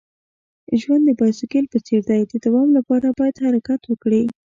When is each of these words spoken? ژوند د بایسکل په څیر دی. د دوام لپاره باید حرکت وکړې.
ژوند 0.81 1.03
د 1.05 1.09
بایسکل 1.19 1.65
په 1.73 1.77
څیر 1.85 2.01
دی. 2.09 2.21
د 2.25 2.33
دوام 2.45 2.69
لپاره 2.77 3.07
باید 3.19 3.35
حرکت 3.45 3.81
وکړې. 3.85 4.23